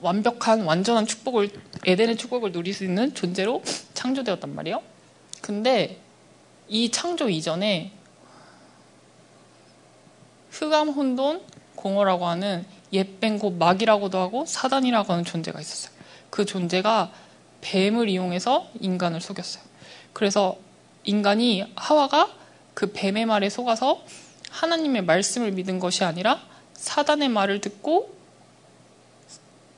완벽한 0.00 0.62
완전한 0.62 1.06
축복을 1.06 1.50
에덴의 1.86 2.16
축복을 2.16 2.52
누릴 2.52 2.72
수 2.72 2.84
있는 2.84 3.14
존재로 3.14 3.62
창조되었단 3.94 4.54
말이에요. 4.54 4.82
근데 5.42 6.00
이 6.68 6.90
창조 6.90 7.28
이전에 7.28 7.92
흑암 10.50 10.90
혼돈 10.90 11.42
공허라고 11.76 12.26
하는 12.26 12.64
옛뱀 12.92 13.38
곧 13.38 13.52
마귀라고도 13.52 14.18
하고 14.18 14.44
사단이라고 14.46 15.12
하는 15.12 15.24
존재가 15.24 15.60
있었어요. 15.60 15.92
그 16.30 16.44
존재가 16.44 17.12
뱀을 17.60 18.08
이용해서 18.08 18.68
인간을 18.80 19.20
속였어요. 19.20 19.62
그래서 20.12 20.56
인간이 21.04 21.64
하와가 21.76 22.30
그 22.74 22.92
뱀의 22.92 23.26
말에 23.26 23.48
속아서 23.48 24.02
하나님의 24.50 25.04
말씀을 25.04 25.52
믿은 25.52 25.78
것이 25.78 26.04
아니라 26.04 26.40
사단의 26.74 27.28
말을 27.28 27.60
듣고 27.60 28.14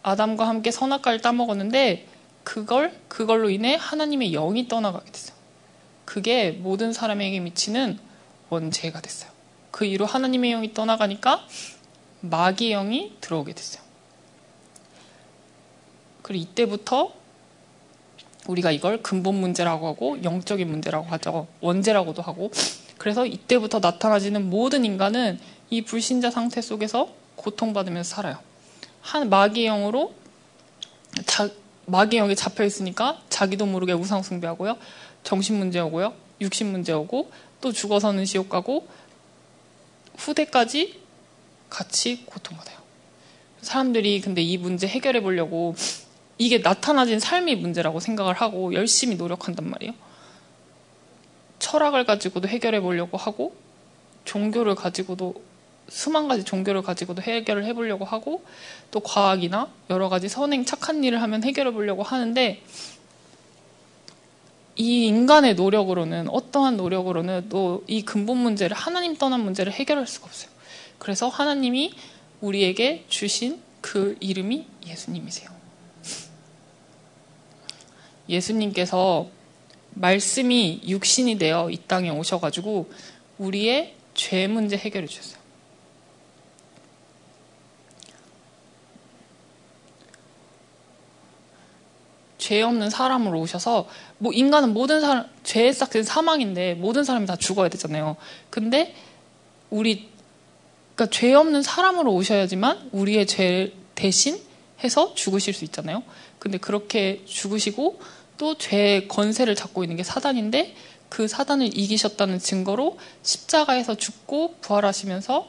아담과 0.02 0.48
함께 0.48 0.70
선악과를 0.70 1.20
따먹었는데 1.20 2.06
그걸 2.44 2.92
그걸로 3.08 3.50
인해 3.50 3.76
하나님의 3.78 4.32
영이 4.32 4.68
떠나가게 4.68 5.10
됐어요. 5.10 5.36
그게 6.04 6.50
모든 6.50 6.92
사람에게 6.92 7.40
미치는 7.40 7.98
원죄가 8.50 9.00
됐어요. 9.00 9.30
그 9.70 9.84
이후로 9.84 10.06
하나님의 10.06 10.50
영이 10.50 10.74
떠나가니까 10.74 11.46
마귀의 12.20 12.72
영이 12.72 13.16
들어오게 13.20 13.54
됐어요. 13.54 13.82
그리고 16.22 16.42
이때부터 16.42 17.12
우리가 18.46 18.70
이걸 18.70 19.02
근본 19.02 19.36
문제라고 19.36 19.86
하고 19.86 20.22
영적인 20.22 20.68
문제라고 20.68 21.06
하죠. 21.06 21.46
원죄라고도 21.60 22.22
하고. 22.22 22.50
그래서 23.02 23.26
이때부터 23.26 23.80
나타나지는 23.80 24.48
모든 24.48 24.84
인간은 24.84 25.40
이 25.70 25.82
불신자 25.82 26.30
상태 26.30 26.60
속에서 26.60 27.08
고통받으면서 27.34 28.14
살아요. 28.14 28.38
한 29.00 29.28
마귀의 29.28 29.66
영으로 29.66 30.14
자, 31.26 31.50
마귀의 31.86 32.20
영에 32.20 32.36
잡혀 32.36 32.62
있으니까 32.62 33.20
자기도 33.28 33.66
모르게 33.66 33.92
우상 33.92 34.22
숭배하고요. 34.22 34.78
정신 35.24 35.58
문제 35.58 35.80
오고요. 35.80 36.14
육신 36.40 36.70
문제 36.70 36.92
오고 36.92 37.32
또 37.60 37.72
죽어서는 37.72 38.24
지옥 38.24 38.48
가고 38.48 38.86
후대까지 40.14 41.00
같이 41.70 42.24
고통받아요. 42.24 42.78
사람들이 43.62 44.20
근데 44.20 44.42
이 44.42 44.56
문제 44.58 44.86
해결해 44.86 45.22
보려고 45.22 45.74
이게 46.38 46.58
나타나진 46.58 47.18
삶의 47.18 47.56
문제라고 47.56 47.98
생각을 47.98 48.34
하고 48.34 48.72
열심히 48.74 49.16
노력한단 49.16 49.68
말이에요. 49.68 49.92
철학을 51.62 52.04
가지고도 52.04 52.48
해결해 52.48 52.80
보려고 52.80 53.16
하고 53.16 53.54
종교를 54.24 54.74
가지고도 54.74 55.34
수만 55.88 56.28
가지 56.28 56.44
종교를 56.44 56.82
가지고도 56.82 57.22
해결을 57.22 57.64
해보려고 57.64 58.04
하고 58.04 58.44
또 58.90 59.00
과학이나 59.00 59.68
여러 59.90 60.08
가지 60.08 60.28
선행 60.28 60.64
착한 60.64 61.04
일을 61.04 61.22
하면 61.22 61.44
해결해 61.44 61.70
보려고 61.72 62.02
하는데 62.02 62.62
이 64.76 65.06
인간의 65.06 65.54
노력으로는 65.54 66.28
어떠한 66.28 66.76
노력으로는 66.76 67.48
또 67.48 67.82
이 67.86 68.02
근본 68.02 68.38
문제를 68.38 68.76
하나님 68.76 69.16
떠난 69.16 69.40
문제를 69.40 69.72
해결할 69.72 70.06
수가 70.06 70.26
없어요. 70.26 70.50
그래서 70.98 71.28
하나님이 71.28 71.94
우리에게 72.40 73.04
주신 73.08 73.60
그 73.80 74.16
이름이 74.20 74.66
예수님이세요. 74.86 75.50
예수님께서 78.28 79.28
말씀이 79.94 80.82
육신이 80.86 81.38
되어 81.38 81.70
이 81.70 81.76
땅에 81.86 82.10
오셔가지고 82.10 82.90
우리의 83.38 83.94
죄 84.14 84.46
문제 84.46 84.76
해결해 84.76 85.06
주셨어요. 85.06 85.42
죄 92.38 92.60
없는 92.60 92.90
사람으로 92.90 93.38
오셔서 93.38 93.88
뭐 94.18 94.32
인간은 94.32 94.74
모든 94.74 95.00
사람 95.00 95.26
죄의 95.44 95.72
싹은 95.72 96.02
사망인데 96.02 96.74
모든 96.74 97.04
사람이 97.04 97.26
다 97.26 97.36
죽어야 97.36 97.68
되잖아요. 97.68 98.16
근데 98.50 98.96
우리 99.70 100.10
그러니까 100.94 101.16
죄 101.16 101.32
없는 101.34 101.62
사람으로 101.62 102.12
오셔야지만 102.12 102.90
우리의 102.90 103.26
죄 103.26 103.72
대신 103.94 104.40
해서 104.82 105.14
죽으실 105.14 105.54
수 105.54 105.64
있잖아요. 105.64 106.02
근데 106.40 106.58
그렇게 106.58 107.22
죽으시고 107.26 108.00
또 108.42 108.58
죄의 108.58 109.06
권세를 109.06 109.54
잡고 109.54 109.84
있는 109.84 109.94
게 109.94 110.02
사단인데 110.02 110.74
그 111.08 111.28
사단을 111.28 111.78
이기셨다는 111.78 112.40
증거로 112.40 112.98
십자가에서 113.22 113.94
죽고 113.94 114.56
부활하시면서 114.60 115.48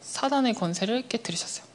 사단의 0.00 0.54
권세를 0.54 1.06
깨뜨리셨어요. 1.08 1.66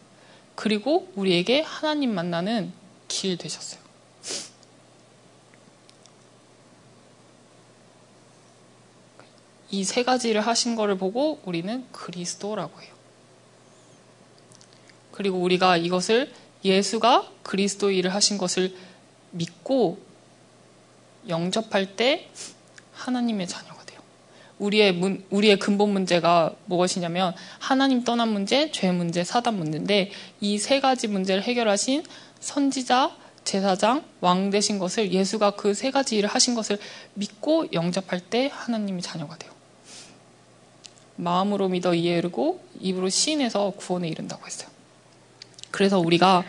그리고 0.56 1.12
우리에게 1.14 1.62
하나님 1.62 2.16
만나는 2.16 2.74
길 3.08 3.38
되셨어요. 3.38 3.80
이 9.70 9.84
세 9.84 10.04
가지를 10.04 10.42
하신 10.42 10.76
거를 10.76 10.98
보고 10.98 11.42
우리는 11.46 11.86
그리스도라고 11.92 12.82
해요. 12.82 12.92
그리고 15.12 15.38
우리가 15.38 15.78
이것을 15.78 16.34
예수가 16.64 17.30
그리스도 17.44 17.92
일을 17.92 18.14
하신 18.14 18.38
것을 18.38 18.76
믿고 19.32 19.98
영접할 21.28 21.96
때 21.96 22.30
하나님의 22.94 23.48
자녀가 23.48 23.84
돼요. 23.86 24.00
우리의 24.60 24.94
문, 24.94 25.26
우리의 25.30 25.58
근본 25.60 25.90
문제가 25.92 26.54
무엇이냐면 26.66 27.34
하나님 27.60 28.04
떠난 28.04 28.30
문제, 28.30 28.72
죄 28.72 28.92
문제, 28.92 29.24
사단 29.24 29.58
문제인데 29.58 30.12
이 30.42 30.58
세 30.58 30.80
가지 30.80 31.08
문제를 31.08 31.44
해결하신 31.44 32.04
선지자, 32.40 33.16
제사장, 33.44 34.06
왕 34.22 34.50
되신 34.52 34.80
것을 34.80 35.12
예수가 35.12 35.52
그 35.52 35.74
세 35.74 35.92
가지 35.92 36.18
일을 36.18 36.30
하신 36.30 36.56
것을 36.56 36.78
믿고 37.16 37.68
영접할 37.74 38.20
때 38.22 38.50
하나님의 38.54 39.02
자녀가 39.02 39.38
돼요. 39.38 39.52
마음으로 41.16 41.70
믿어 41.70 41.94
이해 41.94 42.18
이르고 42.18 42.64
입으로 42.80 43.10
시인해서 43.10 43.74
구원에 43.78 44.08
이른다고 44.08 44.46
했어요. 44.46 44.73
그래서 45.74 46.00
우리가 46.00 46.44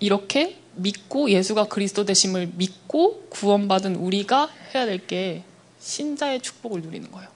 이렇게 0.00 0.58
믿고 0.76 1.30
예수가 1.30 1.68
그리스도 1.68 2.06
되심을 2.06 2.52
믿고 2.54 3.26
구원받은 3.28 3.96
우리가 3.96 4.48
해야 4.74 4.86
될 4.86 5.06
게 5.06 5.44
신자의 5.78 6.40
축복을 6.40 6.80
누리는 6.80 7.12
거예요. 7.12 7.28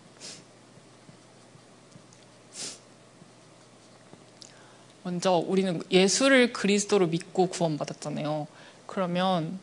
먼저 5.02 5.32
우리는 5.34 5.82
예수를 5.90 6.52
그리스도로 6.52 7.06
믿고 7.06 7.48
구원받았잖아요. 7.48 8.46
그러면 8.86 9.60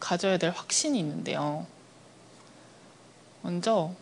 가져야 0.00 0.38
될 0.38 0.50
확신이 0.50 0.98
있는데요. 0.98 1.66
먼저 3.42 3.94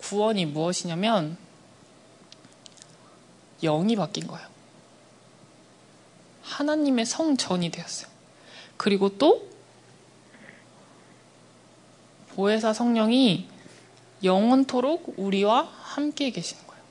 구원이 0.00 0.46
무엇이냐면 0.46 1.38
영이 3.62 3.96
바뀐 3.96 4.26
거예요. 4.26 4.46
하나님의 6.42 7.06
성전이 7.06 7.70
되었어요. 7.70 8.10
그리고 8.76 9.16
또 9.18 9.48
보혜사 12.30 12.72
성령이 12.72 13.48
영원토록 14.22 15.14
우리와 15.16 15.68
함께 15.80 16.30
계시는 16.30 16.66
거예요. 16.66 16.82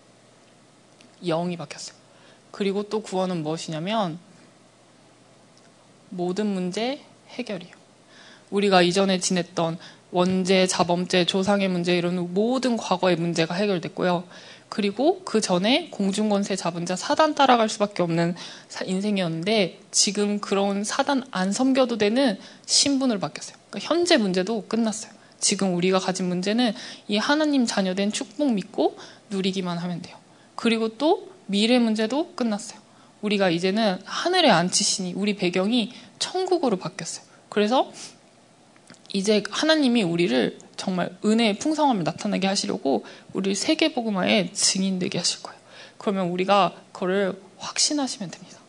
영이 1.24 1.58
바뀌었어요. 1.58 1.98
그리고 2.52 2.84
또 2.84 3.02
구원은 3.02 3.44
무엇이냐면 3.44 4.20
모든 6.10 6.48
문제 6.48 7.04
해결이에요. 7.30 7.76
우리가 8.50 8.82
이전에 8.82 9.20
지냈던 9.20 9.78
원죄, 10.12 10.68
자범죄, 10.68 11.26
조상의 11.26 11.68
문제 11.68 11.98
이런 11.98 12.34
모든 12.34 12.78
과거의 12.78 13.18
문제가 13.18 13.56
해결됐고요. 13.56 14.24
그리고 14.70 15.22
그 15.24 15.40
전에 15.42 15.90
공중권세 15.92 16.56
잡은 16.56 16.86
자 16.86 16.96
사단 16.96 17.36
따라갈 17.36 17.70
수밖에 17.70 18.04
없는 18.04 18.36
인생이었는데 18.86 19.80
지금 19.92 20.40
그런 20.40 20.84
사단 20.84 21.24
안 21.32 21.52
섬겨도 21.52 21.98
되는 21.98 22.38
신분을 22.66 23.20
바뀌었어요. 23.20 23.58
그러니까 23.70 23.88
현재 23.88 24.18
문제도 24.18 24.66
끝났어요. 24.68 25.12
지금 25.40 25.76
우리가 25.76 26.00
가진 26.00 26.28
문제는 26.28 26.74
이 27.08 27.18
하나님 27.18 27.66
자녀된 27.66 28.12
축복 28.12 28.52
믿고 28.54 28.98
누리기만 29.30 29.78
하면 29.78 30.02
돼요. 30.02 30.18
그리고 30.56 30.90
또 30.98 31.32
미래 31.46 31.80
문제도 31.80 32.34
끝났어요. 32.34 32.80
우리가 33.22 33.50
이제는 33.50 34.00
하늘에 34.04 34.50
앉히시니 34.50 35.14
우리 35.16 35.36
배경이 35.36 35.94
천국으로 36.20 36.78
바뀌었어요. 36.78 37.26
그래서 37.50 37.92
이제 39.14 39.44
하나님이 39.50 40.04
우리를 40.04 40.60
정말 40.78 41.16
은혜의 41.26 41.60
풍성함을 41.60 42.04
나타나게 42.04 42.48
하시려고 42.48 43.06
우리를 43.34 43.56
세계 43.56 43.94
복음화의 43.94 44.54
증인되게 44.54 45.18
하실 45.18 45.44
거예요. 45.44 45.60
그러면 45.98 46.28
우리가 46.28 46.76
그거를 46.92 47.42
확신하시면 47.58 48.32
됩니다. 48.32 48.60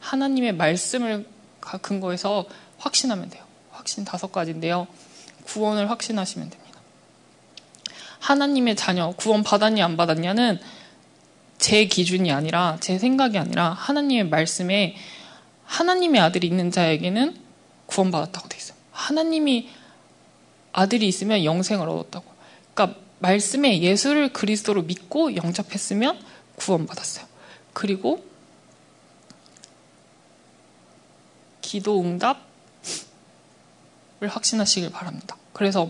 하나님의 0.00 0.54
말씀을 0.54 1.26
근거해서 1.60 2.46
확신하면 2.78 3.30
돼요. 3.30 3.42
확신 3.70 4.04
다섯 4.04 4.30
가지인데요. 4.30 4.86
구원을 5.44 5.90
확신하시면 5.90 6.50
됩니다. 6.50 6.80
하나님의 8.20 8.76
자녀, 8.76 9.12
구원 9.12 9.42
받았냐 9.42 9.84
안 9.84 9.96
받았냐는 9.96 10.58
제 11.58 11.86
기준이 11.86 12.32
아니라 12.32 12.76
제 12.80 12.98
생각이 12.98 13.38
아니라 13.38 13.70
하나님의 13.70 14.28
말씀에 14.28 14.96
하나님의 15.64 16.20
아들이 16.20 16.46
있는 16.46 16.70
자에게는 16.70 17.36
구원받았다고 17.86 18.48
돼 18.48 18.56
있어요. 18.56 18.76
하나님이 18.92 19.68
아들이 20.74 21.08
있으면 21.08 21.44
영생을 21.44 21.88
얻었다고. 21.88 22.26
그러니까 22.74 23.00
말씀에 23.20 23.80
예수를 23.80 24.32
그리스도로 24.32 24.82
믿고 24.82 25.36
영접했으면 25.36 26.18
구원받았어요. 26.56 27.24
그리고 27.72 28.22
기도 31.62 32.02
응답을 32.02 32.40
확신하시길 34.28 34.90
바랍니다. 34.90 35.36
그래서 35.52 35.88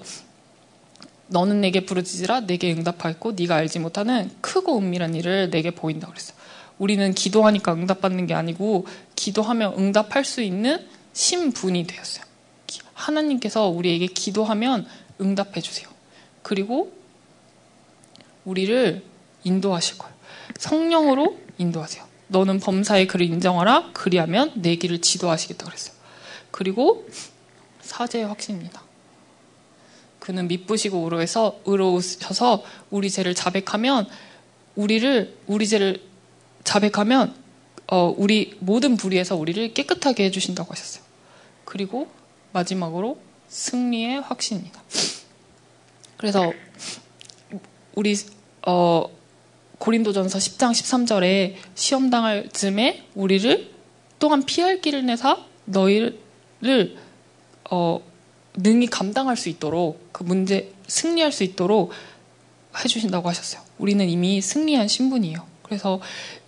너는 1.29 1.63
내게 1.63 1.87
부르짖으라 1.87 2.41
내게 2.41 2.73
응답하겠고 2.73 3.33
네가 3.33 3.57
알지 3.57 3.79
못하는 3.79 4.31
크고 4.43 4.79
은밀한 4.79 5.15
일을 5.15 5.51
내게 5.51 5.71
보인다 5.71 6.07
그랬어요. 6.09 6.37
우리는 6.79 7.15
기도하니까 7.15 7.73
응답받는 7.73 8.27
게 8.27 8.35
아니고 8.35 8.87
기도하면 9.17 9.79
응답할 9.79 10.25
수 10.25 10.43
있는 10.43 10.87
신분이 11.15 11.87
되었어요. 11.87 12.24
하나님께서 13.07 13.69
우리에게 13.69 14.07
기도하면 14.07 14.87
응답해 15.21 15.61
주세요. 15.61 15.89
그리고 16.43 16.93
우리를 18.45 19.03
인도하실 19.45 19.99
거예요. 19.99 20.15
성령으로 20.59 21.39
인도하세요. 21.59 22.05
너는 22.29 22.61
범사의 22.61 23.07
글을 23.07 23.27
인정하라. 23.27 23.91
그리하면 23.93 24.53
내 24.57 24.77
길을 24.77 25.01
지도하시겠다 25.01 25.67
그랬어요. 25.67 25.95
그리고 26.51 27.07
사제의 27.81 28.27
확신입니다. 28.27 28.83
그는 30.19 30.49
미쁘시고 30.49 30.99
의로해서 31.05 31.61
의로우셔서 31.67 32.65
우리 32.91 33.11
죄를 33.11 33.35
자백하면 33.35 34.09
우리를 34.75 35.37
우리 35.47 35.69
죄를 35.69 36.03
자백하면 36.65 37.35
어, 37.87 38.15
우리 38.17 38.57
모든 38.61 38.97
불의에서 38.97 39.37
우리를 39.37 39.75
깨끗하게 39.75 40.25
해주신다고 40.25 40.73
하셨어요. 40.73 41.05
그리고 41.67 42.09
마지막으로 42.55 43.19
승리의 43.49 44.23
확신입니다. 44.23 44.83
그래서 46.17 46.53
우리 47.95 48.17
어, 48.67 49.07
고린도전서 49.79 50.39
10장 50.39 50.71
13절에 50.71 51.57
시험 51.75 52.09
당할 52.09 52.49
즈음에 52.51 53.07
우리를 53.15 53.71
또한 54.19 54.43
피할 54.45 54.81
길을 54.81 55.05
내사 55.05 55.45
너희를 55.67 56.19
어, 57.71 58.01
능히 58.57 58.87
감당할 58.87 59.37
수 59.37 59.49
있도록 59.49 60.13
그 60.13 60.23
문제 60.23 60.73
승리할 60.87 61.33
수 61.33 61.45
있도록 61.45 61.91
해주신다고 62.79 63.29
하셨어요. 63.29 63.63
우리는 63.79 64.09
이미 64.09 64.41
승리한 64.41 64.89
신분이에요. 64.89 65.47
그래서 65.63 66.01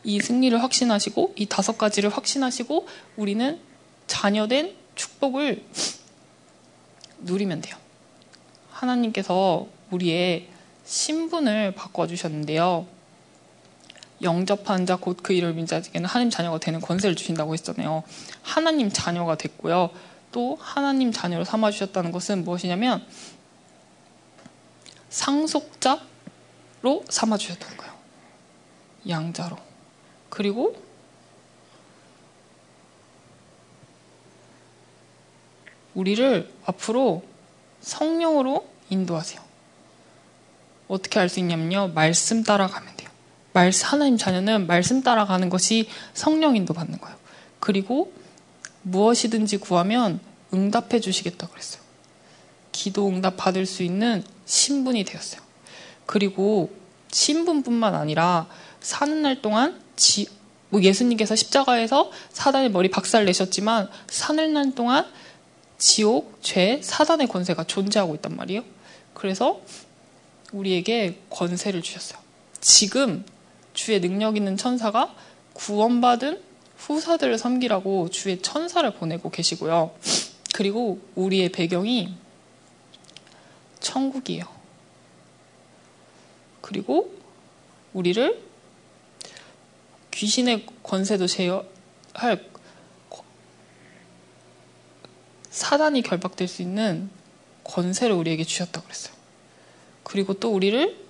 이 0.05 0.21
승리를 0.21 0.63
확신하시고 0.63 1.35
이 1.37 1.47
다섯 1.47 1.77
가지를 1.79 2.11
확신하시고 2.11 2.87
우리는 3.17 3.59
자녀된 4.07 4.75
축복을 4.95 5.63
누리면 7.27 7.61
돼요. 7.61 7.77
하나님께서 8.71 9.67
우리의 9.91 10.49
신분을 10.85 11.73
바꿔주셨는데요. 11.73 12.87
영접한 14.23 14.87
자, 14.87 14.97
곧그 14.97 15.33
믿는 15.33 15.67
자에게는 15.67 16.09
하나님 16.09 16.31
자녀가 16.31 16.59
되는 16.59 16.81
권세를 16.81 17.17
주신다고 17.17 17.53
했잖아요. 17.55 18.03
하나님 18.43 18.89
자녀가 18.91 19.37
됐고요. 19.37 19.91
또 20.33 20.57
하나님 20.61 21.13
자녀로 21.13 21.45
삼아 21.45 21.71
주셨다는 21.71 22.13
것은 22.13 22.45
무엇이냐면 22.45 23.05
상속자로 25.11 26.01
삼아 27.09 27.37
주셨다는 27.39 27.77
거예요. 27.77 27.95
양자로. 29.09 29.57
그리고 30.29 30.86
우리를 35.97 36.49
앞으로 36.67 37.25
성령으로 37.81 38.69
인도하세요. 38.91 39.41
어떻게 40.89 41.19
알 41.19 41.29
수 41.29 41.41
있냐면요. 41.41 41.89
말씀 41.95 42.45
따라가면 42.45 42.97
돼요. 42.97 43.11
말씀, 43.53 43.89
하나님 43.89 44.17
자녀는 44.17 44.67
말씀 44.67 45.03
따라가는 45.03 45.49
것이 45.49 45.89
성령 46.15 46.55
인도 46.55 46.75
받는 46.75 47.01
거예요. 47.01 47.17
그리고 47.59 48.13
무엇이든지 48.83 49.57
구하면 49.57 50.21
응답해 50.53 51.01
주시겠다고 51.01 51.53
그랬어요. 51.53 51.83
기도 52.71 53.09
응답 53.09 53.37
받을 53.37 53.67
수 53.67 53.83
있는 53.83 54.23
신분이 54.45 55.05
되었어요. 55.05 55.41
그리고 56.05 56.71
신분뿐만 57.11 57.95
아니라 57.95 58.47
사는 58.81 59.23
날 59.23 59.41
동안 59.41 59.81
지, 59.97 60.29
뭐 60.69 60.83
예수님께서 60.83 61.35
십자가에서 61.35 62.13
사단의 62.33 62.71
머리 62.71 62.91
박살 62.91 63.25
내셨지만 63.25 63.89
사는 64.07 64.53
날 64.53 64.75
동안 64.75 65.07
지옥, 65.79 66.39
죄, 66.43 66.81
사단의 66.83 67.27
권세가 67.29 67.65
존재하고 67.65 68.15
있단 68.17 68.37
말이에요. 68.37 68.63
그래서 69.15 69.61
우리에게 70.53 71.21
권세를 71.31 71.83
주셨어요. 71.83 72.19
지금 72.61 73.25
주의 73.75 74.01
능력 74.01 74.37
있는 74.37 74.57
천사가 74.57 75.15
구원받은 75.53 76.43
후사들을 76.79 77.39
섬기라고 77.39 78.11
주의 78.11 78.41
천사를 78.41 78.89
보내고 78.95 79.31
계시고요. 79.31 79.95
그리고 80.55 81.01
우리의 81.15 81.51
배경이 81.51 82.15
천국이에요. 83.81 84.45
그리고 86.61 87.15
우리를 87.93 88.43
귀신의 90.11 90.67
권세도 90.83 91.27
제어할 91.27 92.51
사단이 95.57 96.03
결박될 96.03 96.49
수 96.49 96.61
있는 96.61 97.09
권세를 97.65 98.15
우리에게 98.15 98.45
주셨다고 98.45 98.85
그랬어요. 98.85 99.15
그리고 100.03 100.35
또 100.35 100.53
우리를 100.53 101.07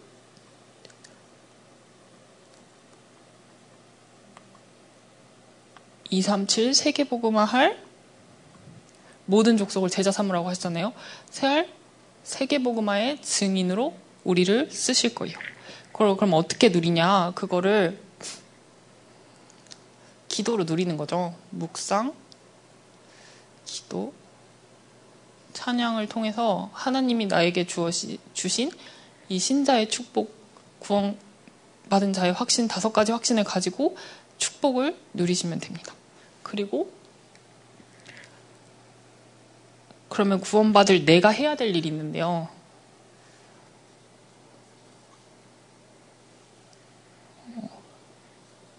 (237) 6.11 6.75
세계복음화할 6.75 7.83
모든 9.25 9.57
족속을 9.57 9.91
제자 9.91 10.13
삼으라고 10.13 10.49
하셨잖아요. 10.49 10.93
세알 11.29 11.69
세계복음화의 12.23 13.23
증인으로 13.23 13.97
우리를 14.23 14.71
쓰실 14.71 15.17
거예요. 15.17 15.37
그걸 15.91 16.17
그럼 16.17 16.35
어떻게 16.35 16.69
누리냐? 16.69 17.33
그거를 17.35 18.01
기도로 20.29 20.63
누리는 20.63 20.97
거죠. 20.97 21.35
묵상, 21.51 22.15
기도, 23.65 24.15
찬양을 25.57 26.07
통해서 26.09 26.69
하나님이 26.75 27.27
나에게 27.27 27.67
주어시, 27.67 28.19
주신 28.35 28.71
이 29.31 29.39
신자의 29.39 29.89
축복, 29.89 30.31
구원 30.79 31.19
받은 31.89 32.13
자의 32.13 32.33
확신, 32.33 32.69
다섯 32.69 32.93
가지 32.93 33.11
확신을 33.11 33.43
가지고 33.43 33.97
축복을 34.37 34.97
누리시면 35.15 35.61
됩니다. 35.61 35.95
그리고 36.43 36.93
그러면 40.11 40.41
구원받을 40.41 41.07
내가 41.07 41.31
해야 41.31 41.57
될 41.57 41.75
일이 41.75 41.89
있는데요. 41.89 42.49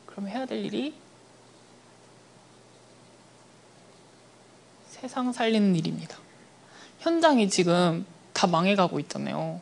그럼 0.05 0.27
해야 0.27 0.45
될 0.45 0.63
일이 0.63 0.93
세상 4.89 5.33
살리는 5.33 5.75
일입니다. 5.75 6.26
현장이 7.07 7.49
지금 7.49 8.05
다 8.33 8.47
망해가고 8.47 8.99
있잖아요. 8.99 9.61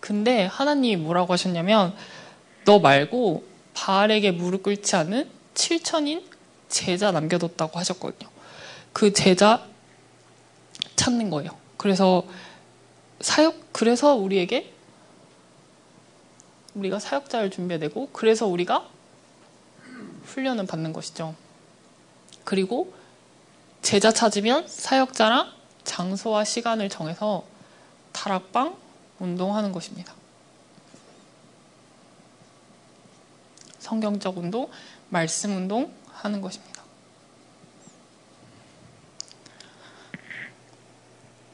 근데 0.00 0.46
하나님이 0.46 0.96
뭐라고 0.96 1.34
하셨냐면 1.34 1.94
너 2.64 2.78
말고 2.78 3.44
바알에게 3.74 4.30
무릎 4.30 4.62
꿇지 4.62 4.96
않은 4.96 5.28
7천인 5.52 6.24
제자 6.70 7.12
남겨뒀다고 7.12 7.78
하셨거든요. 7.78 8.30
그 8.94 9.12
제자 9.12 9.66
찾는 10.96 11.28
거예요. 11.28 11.50
그래서 11.76 12.24
사역 13.20 13.70
그래서 13.72 14.14
우리에게 14.14 14.72
우리가 16.74 16.98
사역자를 16.98 17.50
준비해내고 17.50 18.08
그래서 18.14 18.46
우리가 18.46 18.88
훈련을 20.24 20.64
받는 20.66 20.94
것이죠. 20.94 21.34
그리고 22.44 22.98
제자 23.82 24.12
찾으면 24.12 24.68
사역자랑 24.68 25.52
장소와 25.84 26.44
시간을 26.44 26.88
정해서 26.88 27.44
다락방 28.12 28.76
운동하는 29.18 29.72
것입니다. 29.72 30.14
성경적 33.78 34.38
운동, 34.38 34.70
말씀 35.08 35.56
운동 35.56 35.92
하는 36.12 36.40
것입니다. 36.40 36.82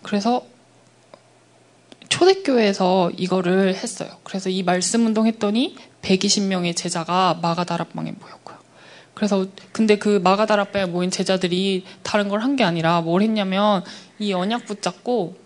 그래서 0.03 0.45
초대교회에서 2.09 3.11
이거를 3.17 3.75
했어요. 3.75 4.19
그래서 4.23 4.49
이 4.49 4.63
말씀 4.63 5.05
운동 5.07 5.27
했더니 5.27 5.77
120명의 6.03 6.77
제자가 6.77 7.39
마가다락방에 7.43 8.13
모였고요. 8.13 8.56
그래서 9.17 9.47
근데 9.73 9.97
그 9.97 10.19
마가다락방에 10.21 10.85
모인 10.87 11.11
제자들이 11.11 11.85
다른 12.03 12.29
걸 12.29 12.41
한 12.43 12.55
게 12.57 12.63
아니라 12.65 13.01
뭘 13.01 13.23
했냐면 13.23 13.83
이 14.19 14.33
언약 14.33 14.67
붙잡고 14.67 15.37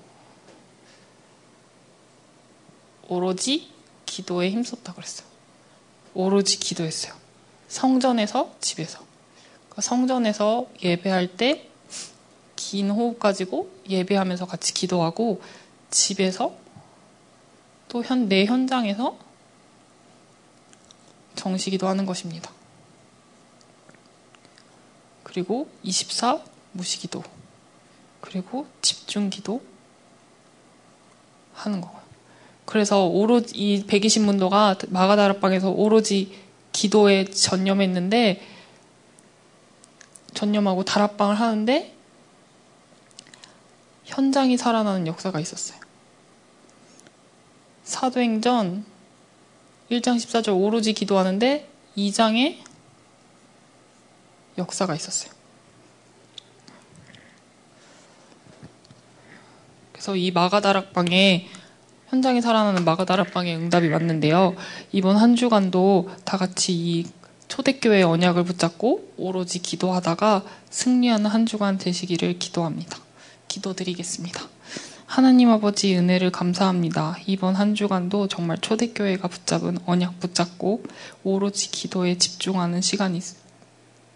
오로지 3.08 3.70
기도에 4.06 4.50
힘썼다 4.50 4.92
그랬어요. 4.94 5.26
오로지 6.14 6.58
기도했어요. 6.58 7.14
성전에서 7.68 8.54
집에서. 8.60 8.98
그러니까 9.68 9.82
성전에서 9.82 10.66
예배할 10.82 11.28
때 11.36 11.70
긴 12.56 12.90
호흡 12.90 13.18
가지고 13.18 13.70
예배하면서 13.88 14.46
같이 14.46 14.74
기도하고 14.74 15.40
집에서 15.90 16.54
또 17.88 18.04
현, 18.04 18.28
내 18.28 18.44
현장에서 18.44 19.16
정시기도 21.36 21.88
하는 21.88 22.04
것입니다. 22.04 22.52
그리고 25.30 25.68
24 25.84 26.42
무시기도 26.72 27.22
그리고 28.20 28.66
집중기도 28.82 29.62
하는 31.54 31.80
거예요. 31.80 32.00
그래서 32.64 33.06
오로지 33.06 33.56
이 33.56 33.86
120문도가 33.86 34.90
마가다락방에서 34.90 35.70
오로지 35.70 36.36
기도에 36.72 37.26
전념했는데 37.26 38.44
전념하고 40.34 40.84
다락방을 40.84 41.38
하는데 41.38 41.94
현장이 44.06 44.56
살아나는 44.56 45.06
역사가 45.06 45.38
있었어요. 45.38 45.78
사도행전 47.84 48.84
1장 49.92 50.16
14절 50.16 50.60
오로지 50.60 50.92
기도하는데 50.92 51.68
2장에 51.96 52.69
역사가 54.60 54.94
있었어요. 54.94 55.32
그래서 59.92 60.16
이 60.16 60.30
마가다락방에 60.30 61.48
현장에 62.08 62.40
살아나는 62.40 62.84
마가다락방의 62.84 63.56
응답이 63.56 63.88
왔는데요. 63.88 64.56
이번 64.92 65.16
한 65.16 65.36
주간도 65.36 66.10
다 66.24 66.36
같이 66.36 66.72
이 66.72 67.06
초대교회의 67.48 68.04
언약을 68.04 68.44
붙잡고 68.44 69.12
오로지 69.16 69.58
기도하다가 69.58 70.44
승리하는 70.70 71.26
한 71.26 71.46
주간 71.46 71.78
되시기를 71.78 72.38
기도합니다. 72.38 72.98
기도드리겠습니다. 73.48 74.40
하나님 75.04 75.50
아버지 75.50 75.96
은혜를 75.96 76.30
감사합니다. 76.30 77.16
이번 77.26 77.56
한 77.56 77.74
주간도 77.74 78.28
정말 78.28 78.58
초대교회가 78.58 79.26
붙잡은 79.28 79.78
언약 79.84 80.20
붙잡고 80.20 80.84
오로지 81.24 81.70
기도에 81.70 82.16
집중하는 82.16 82.80
시간이 82.80 83.18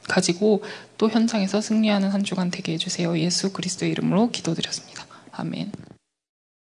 가지고 0.09 0.62
또 0.99 1.09
현장에서 1.09 1.61
승리하는 1.61 2.11
한 2.11 2.25
주간 2.25 2.51
되게 2.51 2.73
해주세요. 2.75 3.19
예수 3.19 3.53
그리스도의 3.53 3.93
이름으로 3.93 4.31
기도드렸습니다. 4.31 5.07
아멘. 5.33 5.93